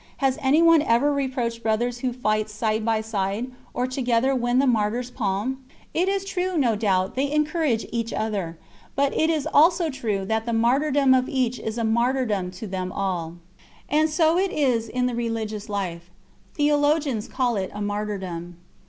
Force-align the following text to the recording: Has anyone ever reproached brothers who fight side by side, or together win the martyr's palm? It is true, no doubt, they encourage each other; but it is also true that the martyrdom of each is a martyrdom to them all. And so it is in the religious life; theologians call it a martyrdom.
Has 0.17 0.39
anyone 0.41 0.81
ever 0.81 1.13
reproached 1.13 1.61
brothers 1.61 1.99
who 1.99 2.11
fight 2.11 2.49
side 2.49 2.83
by 2.83 3.01
side, 3.01 3.51
or 3.71 3.85
together 3.85 4.33
win 4.33 4.57
the 4.57 4.65
martyr's 4.65 5.11
palm? 5.11 5.63
It 5.93 6.09
is 6.09 6.25
true, 6.25 6.57
no 6.57 6.75
doubt, 6.75 7.13
they 7.13 7.31
encourage 7.31 7.85
each 7.91 8.11
other; 8.11 8.57
but 8.95 9.13
it 9.15 9.29
is 9.29 9.47
also 9.53 9.91
true 9.91 10.25
that 10.25 10.47
the 10.47 10.53
martyrdom 10.53 11.13
of 11.13 11.29
each 11.29 11.59
is 11.59 11.77
a 11.77 11.83
martyrdom 11.83 12.49
to 12.49 12.65
them 12.65 12.91
all. 12.91 13.35
And 13.87 14.09
so 14.09 14.39
it 14.39 14.49
is 14.51 14.89
in 14.89 15.05
the 15.05 15.13
religious 15.13 15.69
life; 15.69 16.09
theologians 16.55 17.27
call 17.27 17.55
it 17.55 17.69
a 17.71 17.79
martyrdom. 17.79 18.57